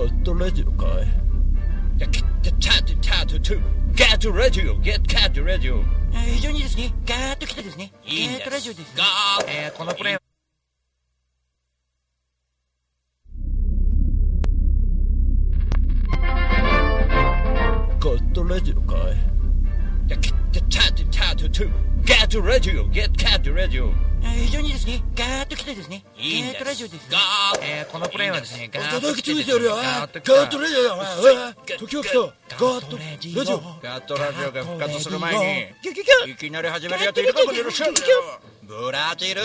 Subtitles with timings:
[0.00, 1.06] ゴッドラジオかい
[1.98, 3.62] チャッチャッチャッチャッ
[3.98, 6.94] ガッドラジオゲットガッドラジオ非常にいいですね。
[7.06, 7.92] ガーッと来たですね。
[8.06, 9.02] いいガーッとラジオです、ね。
[9.36, 9.66] ガーッ。
[9.66, 10.20] えーこのプレイは。
[18.00, 19.16] ゴッドラジオかい
[20.08, 21.89] チャッチャッチャッチャッチャ
[22.30, 22.86] ッガッドラジオ。
[22.88, 23.86] ゲットガッドラジオ。
[24.22, 25.02] えー非常にですね。
[25.16, 26.04] ガーッと来たですね。
[26.16, 26.54] いいんです。
[26.54, 27.08] ガーッとラジオです、ね。
[27.10, 27.80] ガーッ。
[27.80, 32.18] えーこのプレイはですね、ガーッと来てついてるよガーッとラジオだ時を来た。
[32.18, 32.30] ガ
[32.80, 33.60] ッドラジオ。
[33.82, 34.52] ガットラジオ。
[34.52, 37.90] が復活する前にいきなり始めるやついるかこのよろしく
[38.62, 39.42] ブラジル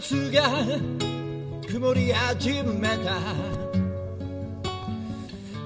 [0.00, 3.14] フロントガラスが曇り始めた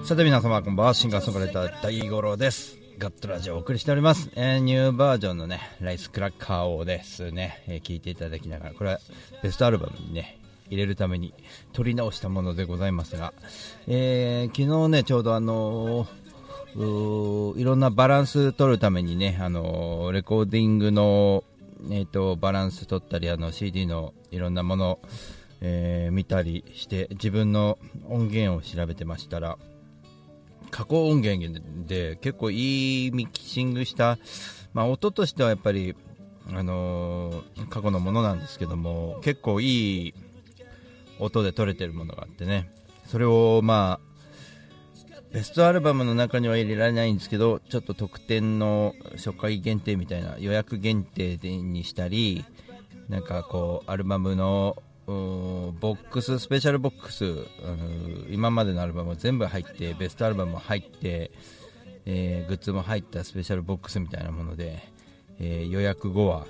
[0.05, 9.00] さて皆様こんばんはシンガーソングライター大五郎ですガットラジオをお送りしております、えーニューバージョンのねライスクラッカーをですね、えー聞いていただきながらこれは
[9.42, 11.34] ベストアルバムにね入れるために
[11.72, 13.33] 撮り直したものでございますが、
[13.89, 16.06] えー昨日ねちょうどあの
[16.77, 21.42] うーいろんなバランス取るためにね、あのーレコーディングの、
[21.91, 24.98] えー、とバランス取ったりあの CD のいろんなもの、
[25.61, 27.78] えー見たりして自分の
[28.09, 29.59] 音源を調べてましたら
[30.70, 34.19] 加工音源で結構いいミキシングした、
[34.72, 35.97] まあ、音としてはやっぱり、
[36.53, 40.15] あのー過去のものなんですけども結構いい
[41.19, 42.71] 音で撮れてるものがあってね。
[43.06, 44.09] それをまあ
[45.33, 52.45] ベストアルバムの中には入れられないんですけどちょっと特典の初回限定みたいな予約限定にしたり
[53.09, 54.77] なんかこうアルバムの
[55.07, 57.25] ボックススペシャルボックス、
[57.65, 61.33] あのー今までのアルバム全部入ってベストアルバムも入って、
[62.07, 64.85] えーグッズも入ったスペシャルボックスみたいなもので、
[65.41, 66.47] えー予約後は、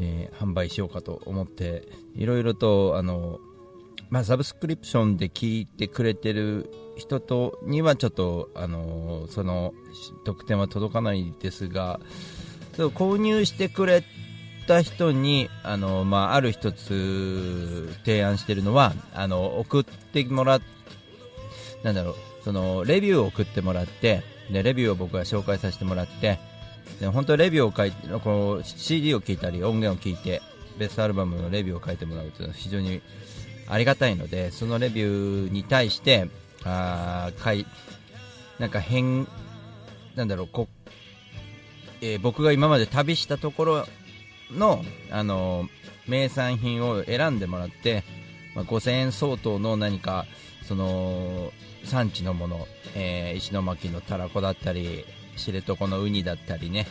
[0.00, 3.38] えー販売しようかと思っていろいろとあの
[4.14, 9.74] まあ、サブスクリプションで聞いてくれてる人とにはちょっと、あのその
[10.24, 11.98] 特典は届かないですが
[12.76, 14.04] 購入してくれ
[14.68, 20.62] た人に、あのまあ、ある一つ提案してるのはあの送ってもらっ
[21.82, 22.14] なんだろう
[22.44, 26.38] そのレビューを送ってもらってでレビューを僕が紹介させてもらって
[27.00, 30.40] で本当レビューを書いてこう CD を聞いたり音源を聞いて
[30.78, 33.02] ベストアルバムのレビューを書いてもらうというのは非常に
[33.68, 36.28] ありがたいのでそのレビューに対して
[36.64, 37.66] あーかい
[38.58, 39.26] なんか変
[40.14, 40.68] なんだろうこ、
[42.00, 43.86] えー僕が今まで旅したところ
[44.52, 45.68] の、あの
[46.06, 48.04] 名産品を選んでもらって、
[48.54, 50.26] まあ、5000円相当の何か
[50.62, 51.50] その
[51.84, 55.04] 産地のもの、えー石巻のたらこだったり
[55.36, 56.86] 知床のウニだったりね、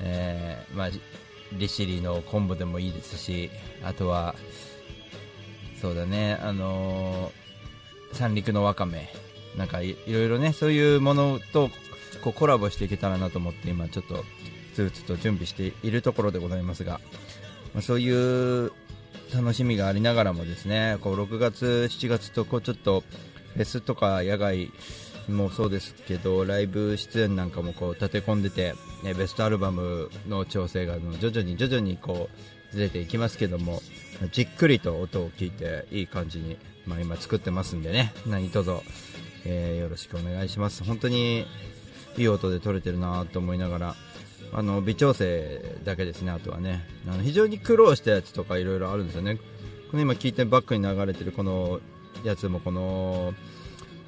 [0.00, 0.90] えーまあ、
[1.52, 3.50] 利尻の昆布でもいいですし
[3.84, 4.34] あとは
[5.82, 7.42] そうだね、あのー
[8.12, 9.08] 三陸のわかめ。
[9.56, 11.68] なんかいいろいろねそういうものと
[12.24, 14.24] こうコラボしていけたらなと思って今ちょっと
[14.74, 17.00] つつと準備しているところでございますが、
[17.74, 18.72] まあ、そういう
[19.34, 23.04] 楽しみがありながらもですねこう6月、7月とこうちょっと
[23.54, 24.70] フェスとか野外
[25.28, 32.30] もそうですけどライブ出演なんかもこう立て込んでて、ね、ベストアルバムの調整が徐々に徐々にこ
[32.72, 33.82] うずれていきますけども。
[34.30, 36.56] じっくりと音を聞いていい感じに、
[36.86, 38.12] まあ、今作ってますんでね。
[38.26, 38.72] 何卒、
[39.44, 40.84] えーよろしくお願いします。
[40.84, 41.46] 本当に
[42.16, 43.94] いい音で撮れてるなと思いながら
[44.52, 46.84] あの微調整だけですねあとはね。
[47.08, 49.38] あの非常に苦労したやつとかいろいろあるんですよね。
[49.90, 51.80] この今聞いてバックに流れてるこの
[52.24, 53.34] やつもこの、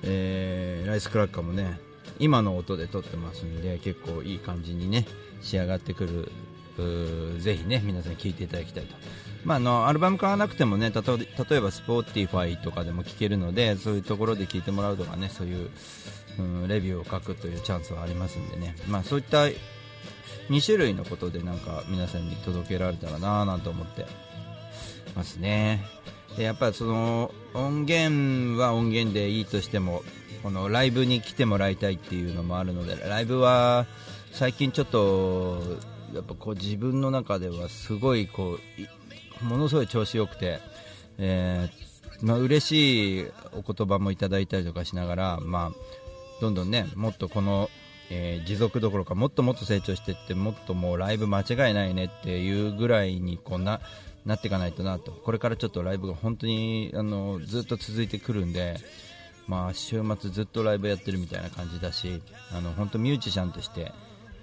[0.02, 1.78] えーライスクラッカーもね
[2.18, 5.06] 今の音で撮ってますんで結構いい感じにね
[5.40, 8.94] 仕上がってくるぜひね皆さん聴いていただきたいと、
[9.44, 15.70] まあ、あのアルバム買わなくてもね例えば Spotify とかでも聴けるのでそういうところで聴いてもらうとかねそういう、
[16.38, 19.44] うん、レビューを書くというチャンスはありますんでね、まあ、そういった
[20.48, 24.06] 2種類のことでなんか皆さんに届けられたらなぁなんて思って
[25.14, 25.84] ますね。
[26.36, 30.02] でやっぱその音源は音源でいいとしても
[30.42, 33.86] このライブに来てもらいたいっていうのもあるのでライブは
[34.32, 35.62] 最近ちょっと
[36.12, 39.03] やっぱこう自分の中ではすごいこう
[39.42, 40.60] ものすごい調子よくて、
[41.18, 41.84] えー
[42.22, 47.68] まあ嬉しいお言葉もいただいたりとかしながら、まあ、どんどんねもっとこの、
[48.10, 53.80] えー持続どころかもっともっと成長していってもっともうライブ間違いないねっていうぐらいにこんな
[54.24, 55.12] なっていかないとなと。
[55.12, 58.76] これからちょっとライブが本当にあのずっと続いてくるんで、
[59.46, 62.22] まあ、週末ずっとライブやってるみたいな感じだし
[62.52, 63.92] あの本当ミュージシャンとして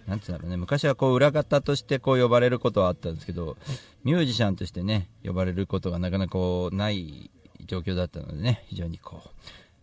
[0.07, 0.57] なんてうんだろうね。
[0.57, 3.57] 昔はこう裏方としてこう呼ばれることはあったんですけど
[4.03, 7.29] ミュージシャンとしてね呼ばれることがなかなかこうない
[7.67, 9.29] 状況だったのでね非常にこう、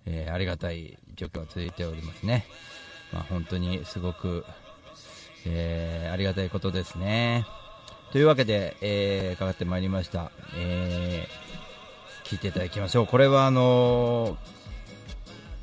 [0.07, 2.47] えーありがたい状況が続いておりますね、
[3.13, 4.45] まあ、本当にすごく、
[5.47, 7.47] えーありがたいことですね。
[8.13, 13.07] というわけで、えーかかってまいりました、えー聞いていただきましょう。
[13.07, 14.59] これはあのー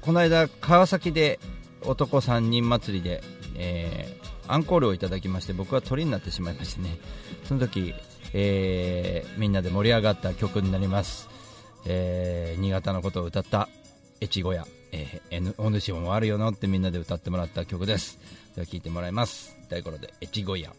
[0.01, 1.39] この間川崎で
[1.81, 3.23] 男3人祭りで、
[3.55, 6.97] えーアンコールをいただきまして僕は鳥になってしまいましてね。
[7.45, 7.93] その時、
[8.33, 11.29] えーみんなで盛り上がった曲になります、
[11.85, 13.69] えー新潟のことを歌った
[14.21, 18.19] 越後屋、えー、お主もあるよなってみんなで歌ってもらった曲です。
[18.55, 19.57] では聴いてもらいます。
[19.69, 20.73] 大頃で越後屋。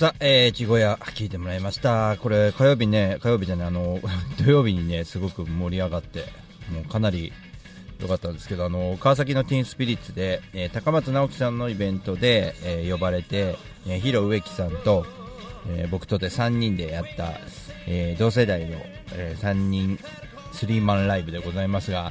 [0.00, 2.16] さあ、えー、ちご屋聞いてもらいました。
[2.22, 4.00] これ、火曜日ね、火曜日じゃない、あの、
[4.42, 6.20] 土曜日にね、すごく盛り上がって、
[6.72, 7.34] もうかなり
[8.00, 15.04] 良かったんですけど、あの、川崎のティーンスピリッツで、えー高松直樹さんのイベントで、えー呼ばれて、えー、ヒロ植木さんと、
[15.68, 17.38] えー僕とで3人でやった、
[17.86, 18.78] えー同世代の、
[19.12, 19.98] え3人、
[20.54, 22.10] スリーマンライブでございますが、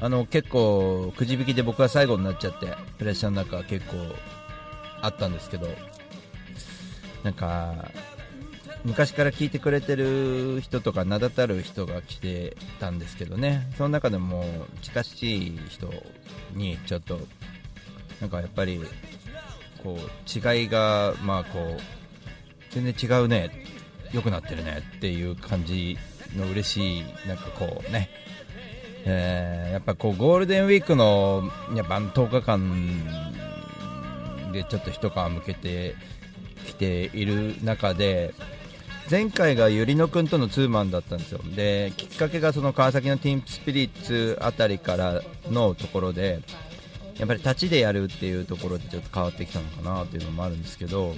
[0.00, 3.98] あの、結構、くじ引きで僕は最後になっちゃって、プレッシャーの中結構
[5.02, 5.68] あったんですけど、
[7.28, 7.90] なんか
[8.84, 13.70] 昔から聞いてくれてる人とか名だたる人が来てたんですけどね。
[13.76, 14.46] その中でも
[14.80, 15.92] 近しい人
[16.54, 17.20] にちょっと
[18.22, 18.80] なんかやっぱり
[19.82, 21.80] こう違いがまあこう
[22.70, 23.50] 全然違うね。
[24.14, 24.82] 良くなってるね。
[24.96, 25.98] っていう感じ
[26.34, 28.08] の嬉しいなんかこうね。
[29.04, 33.04] えーやっぱこうゴールデンウィークのやっぱ10日間
[34.50, 35.94] でちょっと一皮向けて
[36.58, 38.34] きている中で
[39.10, 41.40] 前回がゆりのくんとのツーマンだったんですよ。
[41.56, 46.40] できっかけがその川崎のティーンスピリッツあたりからのところで
[47.18, 51.14] やっぱり立ちでやるっていうところでちょっと変わってきたのかなっていうのもあるんですけど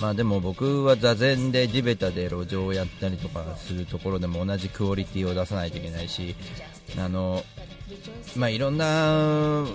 [0.00, 6.36] まあでも僕は座禅で地べたで路上をやったりとかするところでも同じクオリティを出さないといけないし
[6.96, 7.44] あの
[8.36, 9.66] まあいろんな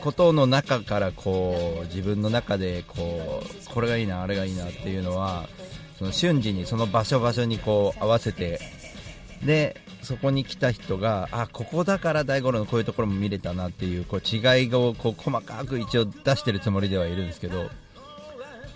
[0.00, 5.48] ことの中からこう自分の中でこうこれがいいなあれがいいなっていうのは
[5.98, 8.60] その瞬時にその場所場所にこう合わせて
[9.44, 17.68] でそこに来た人があここだから大五郎のこういうところも見れたなっていうこう違いをこう細かく一応出してるつもりではいるんですけど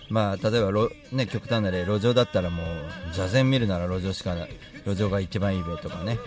[0.09, 2.67] まあ例えばろ、ね、極端な例路上だったらもう
[3.13, 4.49] 座禅見るなら路上しかない
[4.85, 6.17] 路上が一番いいべとかね。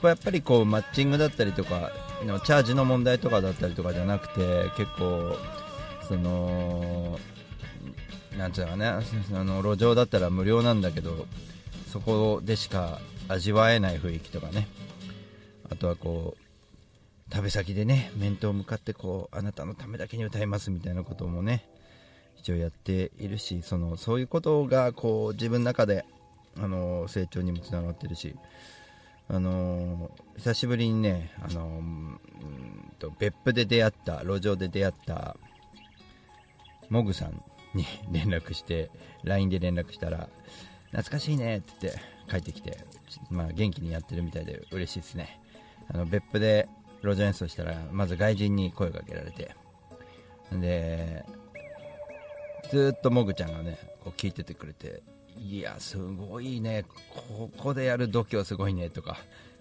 [0.00, 1.92] これやっぱりこうマッチングだったりとか
[2.24, 5.36] のチャージの問題とかだったりとかじゃなくて結構
[6.06, 7.18] その
[8.36, 9.00] なんていうかねあ
[9.44, 11.26] の路上だったら無料なんだけど
[11.92, 14.68] そこでしか味わえない雰囲気とかね。
[15.70, 21.64] あとはこう旅先でね面と向かってこうあなたのためだけに歌いますみたいなこともね
[22.38, 26.04] 一応やっているしそのそういうことがこう自分の中で
[26.60, 28.34] あの成長にもつながってるし
[29.32, 32.20] あの久しぶりにね、あのうん
[32.98, 35.36] と別府で出会った路上で出会った
[36.88, 37.40] モグさん
[37.72, 38.90] に 連絡して
[39.22, 40.28] LINE で連絡したら
[40.90, 42.78] 懐かしいねって言って帰ってきて、
[43.30, 45.40] まあ、元気にやってるみたいで嬉しいですね。
[45.88, 46.68] あの別府で
[47.02, 49.54] 路上演奏したらまず外人に声かけられて
[50.52, 51.24] で
[52.70, 55.02] ずっとモグちゃんがねこう聞いててくれて
[55.40, 56.84] いやすごいね。
[57.28, 59.16] ここでやる度胸すごいねとか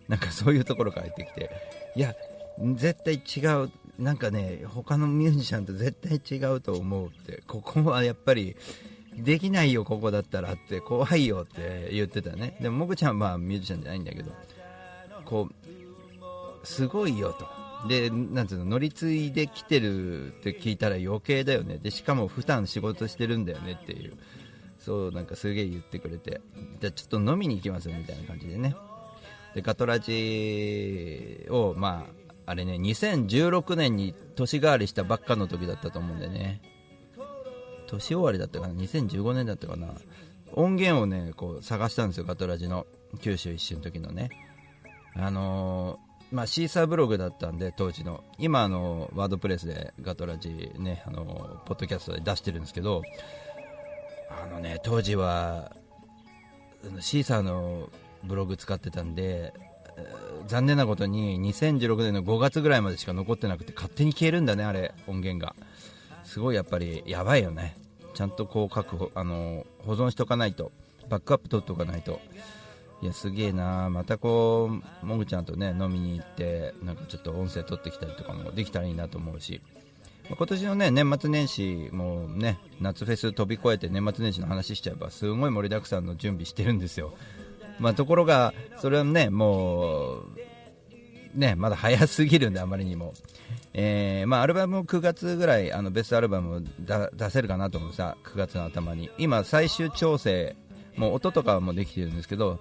[0.10, 1.50] なんかそういうところから入ってきて。
[1.96, 2.14] いや
[2.76, 3.72] 絶対違う。
[3.98, 7.42] なんかね他のミュージシャンと絶対違うと思うって。
[7.48, 8.58] ここはやっぱり
[9.16, 10.82] できないよここだったらって。
[10.82, 12.58] 怖いよって言ってたね。
[12.62, 14.32] でもモグちゃんはミュージシャンじゃないんだけど
[15.24, 17.48] こうすごいよと。
[17.88, 21.78] でなんていうの乗り継いできてるって聞いたら余計だよね。
[21.78, 24.18] でしかも普段仕事してるんだよねっていう。
[24.90, 26.42] そうなんかすげえ言ってくれて
[26.80, 28.76] じゃあちょっと飲みに行きますよみたいな感じでね。
[29.54, 32.08] でガトラジをま
[32.48, 36.64] ああれね2016年に年替わりしたばっかの時だったと思うんでね。
[37.86, 39.90] 年終わりだったかな？2015年だったかな？
[40.54, 42.88] 音源をねこう探したんですよガトラジの
[43.22, 44.32] 九州一周の時のね。
[45.14, 48.24] あのーまあ、シーサーブログだったんで当時の。
[48.40, 53.04] 今あのワードプレスでガトラジねあのポッドキャストで出してるんですけど
[54.30, 55.72] あのね当時は
[57.00, 57.90] シーサーの
[58.24, 59.54] ブログ使ってたんで
[60.48, 65.56] 残念なことに2016年の5月ぐらいまでしか残ってなくて勝手に消えるんだねあれ音源が。
[66.24, 67.76] すごいやっぱりやばいよね。
[68.14, 70.72] ちゃんとこう確保あの保存しとかないと
[71.10, 72.22] バックアップ取っておかないと。
[73.02, 73.90] いやすげえな。
[73.90, 74.70] またこ
[75.02, 79.62] うもぐちゃんとね飲みに行ってなんかちょっと音声取ってきたりとかもできたらいいなと思うし。
[80.36, 87.14] 今年のね年末年始もね夏フェス飛び越えて年末年始の話しちゃえばすごい盛りだくさんの準備してるんですよ
[87.80, 90.30] まあところがそれはねもう
[91.34, 93.14] ね、まだ早すぎるんで、あまりにも。
[93.74, 96.62] えーまあ、アルバムを9月ぐらい、あのベストアルバムを
[97.14, 99.10] 出せるかなと思うさ、9月の頭に。
[99.18, 100.56] 今、最終調整、
[100.96, 102.60] もう音とかもできてるんですけど、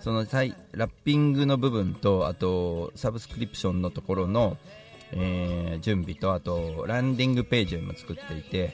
[0.00, 4.58] そのラッピングの部分と、あと、サブスクリプションのところの、
[5.12, 8.72] えー準備と、あと、ランディングページを今作っていて、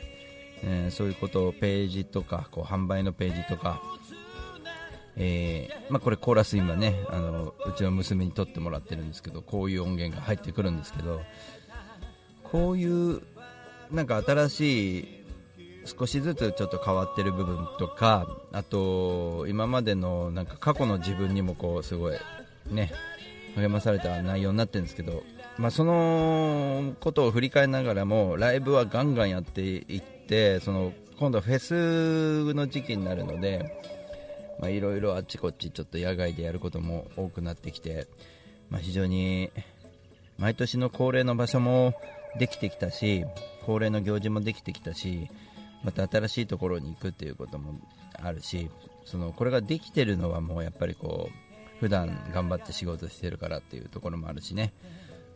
[0.63, 3.81] えーそういうことをページとか、こう販売のページとか、
[5.21, 11.21] えーまあ、これコーラス今ねあのうちの娘に撮ってもらってるんですけどこういう音源が入ってくるんですけど
[12.45, 13.21] こういう
[13.91, 15.25] なんか新しい
[15.87, 22.17] 少しずつちょっと変わってる部分とかあと今までのなんか過去の自分にもこうすごい
[22.71, 22.93] ね
[23.57, 25.25] 励まされた内容になってるんですけど、
[25.59, 33.75] まあ、そのことを振り返りながらもライブはガンガンやっていってその今度はフェスの時期になるので
[34.67, 38.07] いろいろあっちこっちちょっと野外でやることも多くなってきて、
[38.71, 39.51] まあ、非常に
[40.39, 41.95] 毎年の恒例の場所も
[42.39, 43.25] できてきたし
[43.67, 45.29] 恒例の行事もできてきたし
[45.83, 47.81] また新しいところに行くっていうことも
[48.15, 48.71] あるし
[49.05, 54.73] そのこれができてるのはもうやっぱりこう普段頑張って仕事してるからっていうところもあるしね。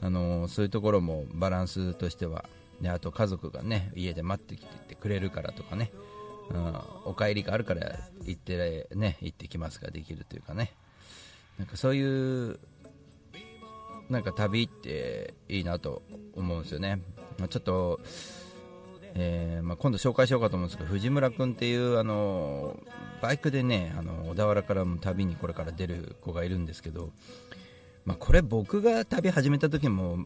[0.02, 2.44] あのそういうところもバランスとしては
[2.80, 5.92] であと家族がね家で待ってきてくれるからとかね、
[6.50, 10.72] うん、お帰りがあるから行ってね行ってきますができるというかね。
[11.58, 12.58] なんかそういう
[14.08, 16.02] なんか旅っていいなと
[16.34, 17.00] 思うんですよね、
[17.38, 18.00] まあ、ちょっと、
[19.14, 22.76] えー、まあ、今度紹介しようかと思うんですけど藤村君っていうあの
[23.20, 27.10] バイクでねあの小田原からも旅にこれから出る子がいるんですけど、
[28.04, 30.18] まあ、これ僕が旅始めた時も、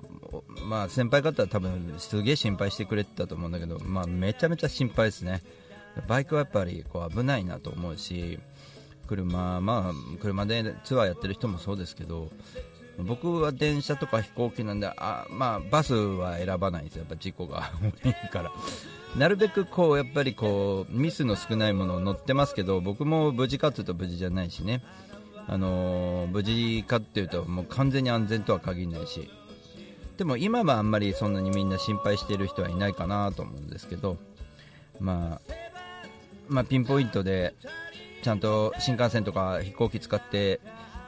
[0.65, 5.43] まあ、先輩方は多分すげえ心配してくれてたと思うんだけど、まあ、めちゃめちゃ心配ですね。
[6.09, 8.39] バイクはやっぱりこう危ないなと思うし
[9.07, 12.29] 車、まあ、車でツアーやってる人もそうですけど
[12.99, 17.71] 僕は電車とか飛行機なんであ、まあ、バスは選ばないです、やっぱ事故が
[18.03, 18.53] 多いから。
[19.17, 24.83] なるべくこうやっぱりこうミスの少ないものを乗ってますけど僕も無事かというと無事じゃないしね、
[25.49, 29.31] あのー、無事かっていうともう完全に安全とは限らないし
[30.17, 34.17] でも今はあんまりそんなにみんな心配している人はいないかなと思うんですけど、
[34.99, 35.53] まあ、
[36.49, 37.55] まあ、ピンポイントで
[38.23, 40.61] ちゃんと新幹線とか飛行機使って、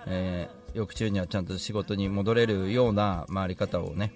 [0.06, 4.12] えー翌週にはちゃんと仕事に戻れるような回り方をね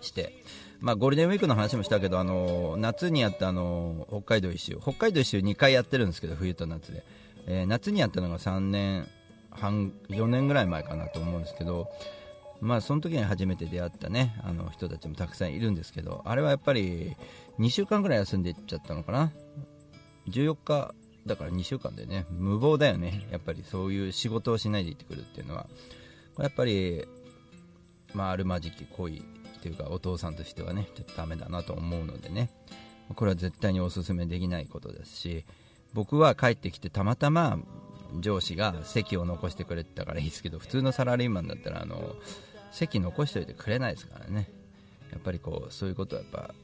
[0.00, 0.32] して、
[0.80, 7.04] まあ、ゴールデンウィークの話もしたけどあの夏にやったあの北海道一周北海道一周2回やってるんですけど冬と夏で、
[7.46, 9.08] えー、夏にやったのが3年
[9.56, 11.88] 半4年ぐらい前かなと思うんですけど
[12.60, 17.16] まあその時に初めて出会ったねあの人たちもたくさんいるんですけどあれはやっぱり
[17.58, 19.32] 2週間ぐらい休んでいっちゃったのかな
[20.28, 20.94] ？14日
[21.26, 23.26] だから2週間でね無謀だよね。
[23.30, 25.66] やっぱりそういう仕事をしないで行ってくるっていうのは。
[26.38, 27.04] やっぱり
[28.14, 29.22] まああるまじき恋っ
[29.62, 32.50] ていうかお父さんとしてはねちょっとダメだなと思うのでね。
[33.14, 35.44] これは絶対にお勧めできないことですし
[35.94, 37.58] 僕は帰ってきてたまたま
[38.20, 42.14] 上司が席を残してくれてたからいいですけど普通のサラリーマンだったらあの
[42.72, 44.48] 席残しておいてくれないですからね。
[45.12, 46.54] やっぱりこうそういうことはやっぱ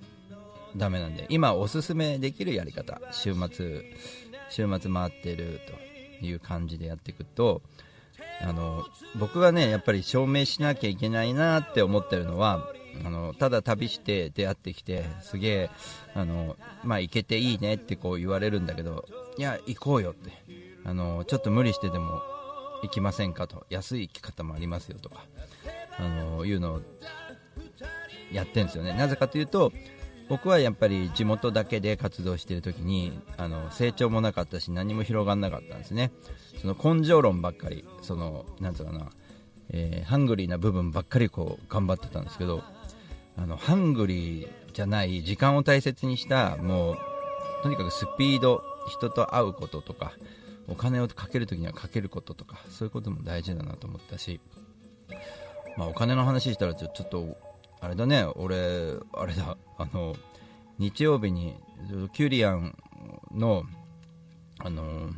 [0.76, 1.26] ダメなんで。
[1.28, 3.00] 今おすすめできるやり方。
[3.12, 3.84] 週末
[4.50, 5.60] 週末回ってる
[6.20, 7.62] という感じでやっていくと
[8.42, 8.84] あの
[9.18, 12.68] 僕がねやっぱり証明しなきゃいけないなって思ってるのは
[13.04, 15.70] あのただ旅して出会ってきてすげえ
[16.14, 19.06] あの、まあ、行けていいねってこう言われるんだけど
[19.38, 20.71] いや行こうよって。
[20.84, 22.22] あのちょっと無理してでも
[22.82, 23.66] 行きませんかと。
[23.70, 25.24] 安い行き方もありますよとか。
[25.98, 26.80] あのいうのを
[28.32, 28.92] やってるんですよね。
[28.94, 29.72] なぜかというと
[30.28, 36.10] 僕はやっぱり地元だけで活動してる時にあの成長もなかったし何も広がらなかったんですね。
[36.60, 39.10] その根性論ばっかりそのなんつうかな、
[39.70, 42.62] えー、ハングリーな部分ばっかりこう頑張ってたんですけど
[43.36, 46.98] あのハングリーじゃない時間を大切にしたもう
[47.62, 50.12] とにかくスピード人と会うこととか
[50.72, 54.40] お金をかけるときにはかけることとかそういうことも大事だなと思ったし、
[55.76, 57.36] まあ、お金の話したらちょっと
[57.82, 60.14] あれだね、俺、あれだ、あの、
[60.78, 61.56] 日曜日に、
[62.12, 62.76] キュリアン
[63.32, 63.64] の、
[64.60, 65.10] あの、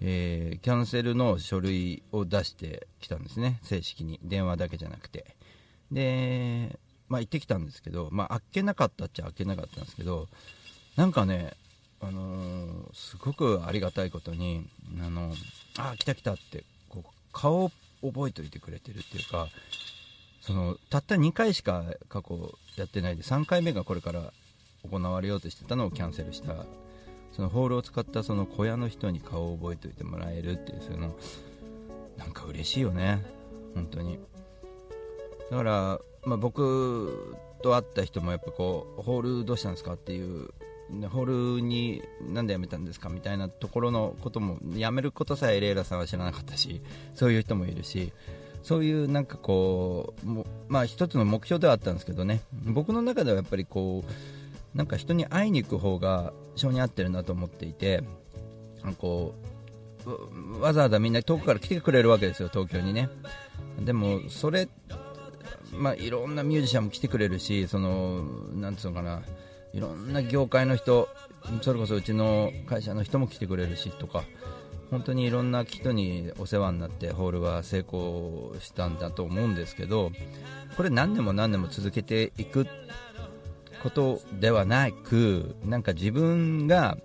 [0.00, 4.20] えー、キャンセルの書類を出してきたんですね、正式に。
[4.22, 5.34] 電話だけじゃなくて。
[5.90, 10.28] で、まあ、行ってきたんですけど、まあ、開けなかったっちゃ開けなかったんですけど、
[10.94, 11.54] なんかね、
[12.06, 14.66] あのー、すごくありがたいことに、
[15.00, 15.32] あの
[15.78, 17.70] あ、来た来たって、こう顔を
[18.02, 19.48] 覚えておいてくれてるっていうか、
[20.46, 24.32] そのたった2回しか過去やってないで3回目がこれから
[24.88, 26.66] 行われようとしてたのをキャンセルした
[27.32, 31.16] そのホールを使ったその小屋の人に顔を覚えておいてもらえるっていうその
[32.16, 33.24] なんか嬉しいよね
[33.74, 34.20] 本当に。
[35.50, 40.50] だから、まあ、僕と会った人もやっぱこうホールどうしたんですかっていう
[41.10, 46.80] ホールになんで辞めたんですかみたいなところのことも辞めることさえレイラさんは知らなかったし
[47.14, 48.12] そういう人もいるし
[48.62, 52.40] そういうなんかこうまあ一つの目標ではあったんですけどね。
[52.64, 58.02] 僕の中ではやっぱりこうなんか人に会いに行く方が性に合ってるなと思っていて
[58.98, 59.34] こ
[60.04, 63.08] うわざわざみんな遠くから来てくれるわけですよ東京にね。
[63.80, 64.68] でもそれ
[65.72, 69.22] まあいろんなミュージシャンも来てくれるしそのなんつうのかな。
[69.72, 71.08] いろんな業界の人
[71.62, 74.24] それこそうちの会社の人も来てくれるしとか
[74.90, 80.12] 本当にいろんな人にお世話になってホールは成功したんだと思うんですけど
[80.76, 82.66] これ何年も何年も続けていく
[83.82, 86.96] ことではなくなんか自分が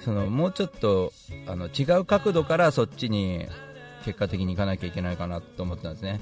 [0.00, 1.12] そのもうちょっと
[1.46, 3.46] あの違う角度からそっちに
[4.04, 6.20] 結果的に行かなきゃいけないかなと思ったんですね。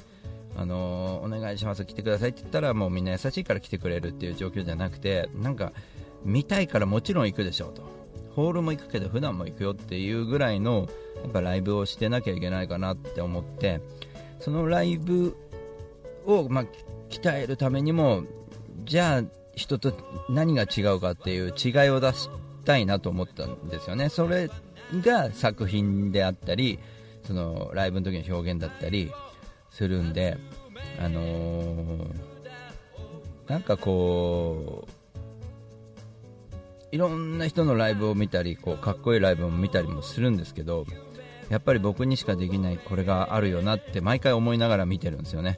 [0.56, 5.72] あのお願いします来てくださいって言ったらもうみんな優しいから来てくれるっていう状況じゃなくてなんか
[6.24, 7.82] 見たいからもちろん行くでしょうと。
[8.34, 10.88] ホールも行くけど普段も行くよっていうぐらいの
[11.22, 13.80] やっぱライブをしてなきゃいけないかなって思って
[14.40, 15.36] そのライブ
[16.24, 16.64] を、まあ、
[17.10, 18.24] 鍛えるためにも
[18.84, 19.22] じゃあ
[19.54, 19.92] 人と
[20.30, 22.30] 何が違うかっていう違いを出し
[22.64, 24.08] たいなと思ったんですよね。
[24.08, 24.50] それ
[25.00, 26.78] が作品であったり
[27.26, 29.12] そのライブの時の表現だったり
[29.72, 30.38] するんで
[31.00, 32.06] あのー、
[33.48, 34.92] なんかこう
[36.94, 40.84] いろんな人のライブを見たりこうかっこいいライブを見たりもするんですけど
[41.48, 45.56] やっぱり僕にしかできないこれがあるよなって毎回思いながら見てるんですよね。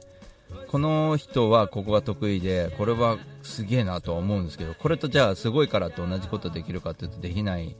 [0.67, 7.75] この人はここが得意でこれはすげえなとは思うんですけどこれとじゃあすごいからと同じことできるかというとできない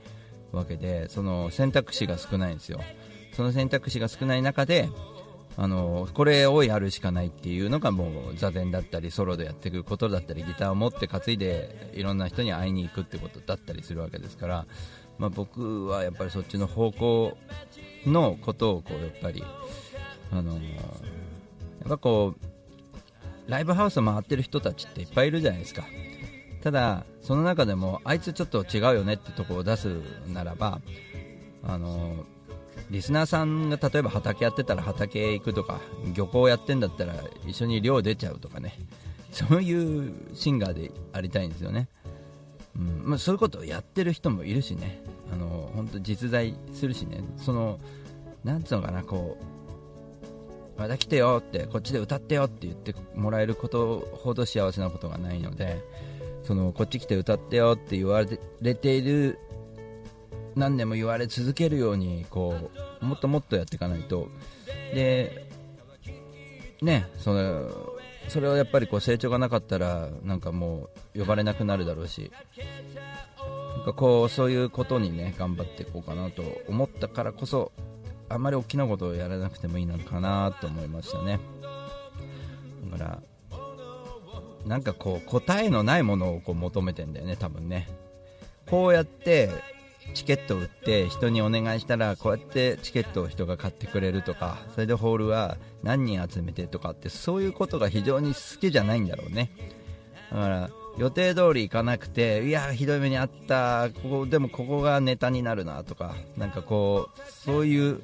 [0.52, 2.82] わけでその選択肢が少ないんですよ。
[3.34, 4.90] その選択肢が少ない中で
[5.58, 14.66] あのこれをやるしかないっていうのがもう座禅だったりソロでやっていくことだったりギターを持って担いでいろんな人に会いに行くってことだったりするわけですから、
[15.18, 17.38] まあ、僕はやっぱりそっちの方向
[18.06, 19.44] のことをこうやっぱり、
[20.32, 25.86] あのやっぱこうライブハウスを回ってる人たちっていっぱいいるじゃないですか。
[26.62, 30.82] ただその中でもあいつちょっと違うよねってとこを出すならば
[31.64, 32.26] あの
[32.96, 35.82] リスナーさんが例えば畑やってたら畑行くとか
[36.14, 37.14] 漁港やってんだったら
[37.46, 38.80] 一緒に漁出ちゃうとかね。
[39.34, 41.90] そういうシンガーでありたいんですよね、
[42.74, 45.02] うんまあ、そういうことをやってる人もいるしね。
[45.34, 47.22] あの本当実在するしね。
[47.36, 47.82] その
[48.46, 49.38] なんつうのかなこ
[50.78, 55.84] うまた来てよってこっちで歌ってよって言ってもらえることほど幸せなことがないので
[56.44, 58.24] そのこっち来て歌ってよって言わ
[58.62, 59.38] れている
[60.56, 64.30] 何年も言われ続けるようにこうもっともっとやっていかないと。
[64.94, 65.48] で
[66.82, 67.96] ねその
[68.28, 72.32] それはやっぱりこう成長がなかったらなんかもう呼ばれなくなるだろうし
[73.78, 77.72] なんかこうそういうことにね頑張っていこうかなと思ったからこそ
[78.30, 81.40] あまり大きなことをやらなくてもいいのかなと思いましたね。
[82.92, 83.20] だから
[84.66, 87.88] なんかこう答えのないものをこう求めてんだよね多分ね。
[88.68, 89.52] こうやって
[90.14, 99.52] チケットを売って人にお願いしたらこうやってチケットを人が買ってくれるとかそれでホールは何人集めてとかってそういうことが非常に好きじゃないんだろうね。
[100.32, 108.02] だから予定通り行かなくていやひどい目にあったここでもここがネタになるなとかなんかこうそういう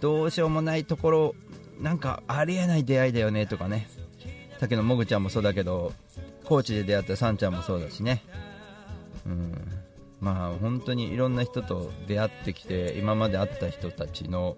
[0.00, 1.34] どうしようもないところ
[1.78, 3.88] なんかありえない出会いだよねとかね。
[4.58, 5.92] さっきのもぐちゃんもそうだけど
[6.44, 8.22] 高知で出会ったさんちゃんもそうだしね。
[9.26, 9.83] うん。
[10.24, 14.56] まあ本当にいろんな人と出会ってきて今まで会った人たちの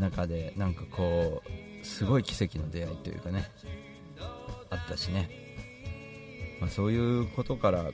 [0.00, 3.48] 中でなんかこうすごい奇跡の出会いというかね
[4.68, 5.30] あったしね、
[6.60, 7.92] まあ、そういうことからこ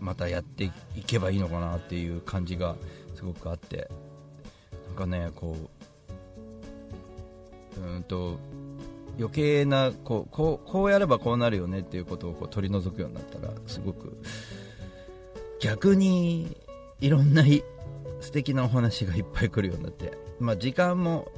[0.00, 0.72] うまたやってい
[1.06, 2.74] けばいいのかなっていう感じが
[3.14, 3.90] すごくあって。
[4.90, 5.56] なんかねこ
[7.76, 8.38] ううんと
[9.18, 14.20] 余計なこうこうこうやればこうなるよねっていうことをこう取り除くようになったらすごく
[15.60, 16.56] 逆に
[17.00, 17.44] いろんな
[18.20, 21.28] 素敵なお話がいっぱい来るようになって、まあ、時間も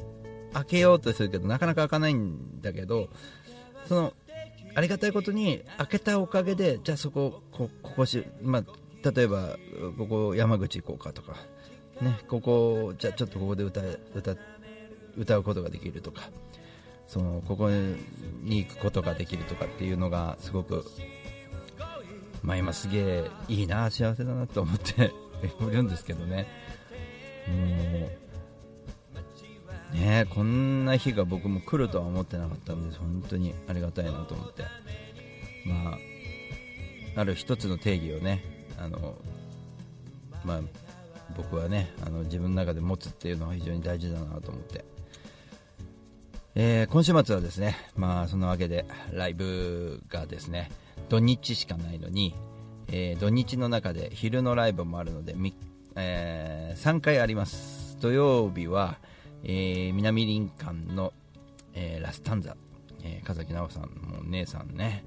[0.53, 3.09] 空けようとするけどなかなか開かないんだけど
[3.89, 4.13] その
[4.75, 9.57] ありがたいことに開けたおかげでじゃあそここここし、まあ、例えば
[9.99, 11.37] ここ山口行こうかとか、
[12.01, 13.81] ね、ここじゃあちょっとここで歌
[14.15, 14.37] 歌
[15.17, 16.23] 歌うことができるとか
[17.07, 20.87] そのここに行くことができるとかっていうのがすごく
[22.43, 25.13] まあ、今すげえいいな幸せだなと思って
[25.71, 26.47] いるんですけどね。
[27.49, 28.11] も
[29.95, 34.65] うねこんな日が僕も来るとは思ってなかったんで本当にありがたいなと思って。
[35.65, 35.99] まあ
[37.15, 38.43] ある一つの定義をね
[38.79, 39.17] あの
[40.45, 40.61] まあ
[41.37, 44.85] 僕はねあの自分の中で持つっていうのは非常に大事だなと思って、
[46.55, 50.71] えー、今週末はですねまあそのわけでライブがですね
[51.09, 52.35] 土日しかないのに、
[52.89, 55.35] えー、土日の中で昼のライブもあるので、
[55.97, 57.97] えー、3回あります。
[58.01, 58.99] 土曜日は、
[59.45, 61.13] えー、南林間の、
[61.75, 62.57] えー、ラスタンザ、
[63.03, 65.05] えー、風木直さんも姉さんね。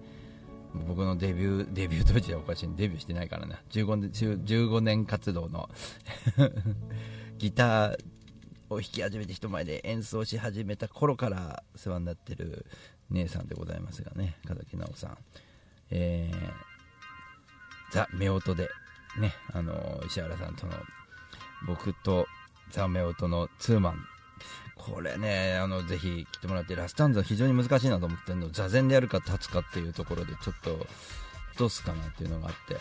[0.88, 2.70] 僕のデビューデビュー当時はおかしい。
[2.76, 3.62] デビューしてないからな。
[3.72, 5.70] 15年15年活動の
[7.38, 7.98] ギター
[8.70, 12.66] を弾き始めて人前で演奏し始めた頃から世話になってる
[13.10, 15.18] 姉さんでございますがね風木直さん。
[15.92, 18.70] えー、ザ・夫婦で
[19.20, 20.74] ねあの石原さんとの
[21.68, 22.28] 僕と
[22.72, 24.08] ザ・夫婦のツーマン
[24.76, 30.86] これね、あの、ぜひ来てもらって、ラスタンズは非常に難しいなと思ってるの、座禅でやるか立つかっていうところで、ちょっと、
[31.58, 32.78] どうすかなっていうのがあって、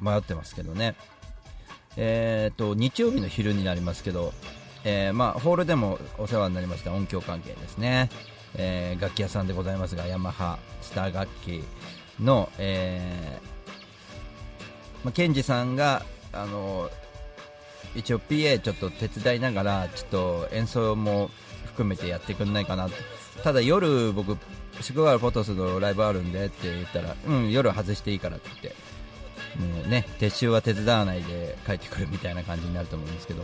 [0.00, 0.94] 迷ってますけどね。
[1.96, 4.32] えーと、日曜日の昼になりますけど、
[4.84, 8.08] えー、まあ、ホールでもお世話になりました音響関係ですね。
[8.54, 11.62] えー、楽器屋さんでございますが、ヤマハ、スター楽器
[12.20, 16.90] の、えー、まあ、ケンジさんが、あの
[17.94, 21.30] 一応 PA ちょっと手伝いながらちょっと演奏も
[21.66, 22.88] 含めてやってくんないかな
[23.42, 24.36] ただ夜僕
[24.80, 28.97] 宿川フォトスのライブあるんでって言ったらうん夜外していいからって言って。
[29.56, 33.42] もうね撤収は手伝わないで帰ってくるみたいな感じになると思うんですけど、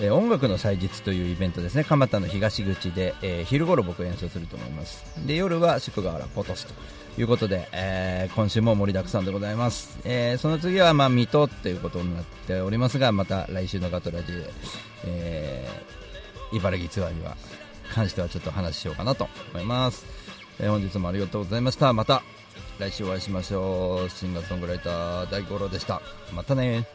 [0.00, 1.84] えー、音楽の祭日というイベントですね。
[1.84, 5.04] 蒲田の東口で、えー、昼頃僕演奏すると思います。
[5.26, 6.74] で夜は宿川原フォトスと
[7.20, 14.50] いうことで、えー、今週も盛りだくさんでございます、え、その次はまあ水戸ということになっておりますがまた来週のガトラジで、
[15.06, 15.66] え、
[16.52, 17.36] 茨城ツアーには
[17.94, 20.04] 関してはちょっと話しようかなと思います、
[20.60, 21.92] え、本日もありがとうございました。
[21.92, 22.35] また。
[22.78, 24.10] 来週お会いしましょう。
[24.10, 26.02] シンガーソングライター大五郎でした。
[26.32, 26.86] またね。